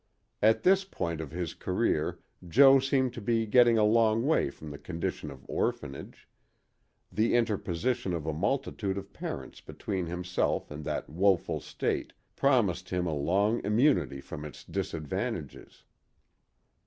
At 0.41 0.63
this 0.63 0.83
point 0.83 1.21
of 1.21 1.29
his 1.29 1.53
career 1.53 2.17
Jo 2.47 2.79
seemed 2.79 3.13
to 3.13 3.21
be 3.21 3.45
getting 3.45 3.77
a 3.77 3.83
long 3.83 4.25
way 4.25 4.49
from 4.49 4.71
the 4.71 4.79
condition 4.79 5.29
of 5.29 5.45
orphanage; 5.47 6.27
the 7.11 7.35
interposition 7.35 8.11
of 8.11 8.25
a 8.25 8.33
multitude 8.33 8.97
of 8.97 9.13
parents 9.13 9.61
between 9.61 10.07
himself 10.07 10.71
and 10.71 10.83
that 10.85 11.07
woeful 11.07 11.59
state 11.59 12.13
promised 12.35 12.89
him 12.89 13.05
a 13.05 13.13
long 13.13 13.63
immunity 13.63 14.21
from 14.21 14.43
its 14.43 14.63
disadvantages. 14.65 15.83